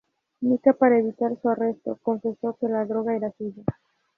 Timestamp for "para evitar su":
0.73-1.47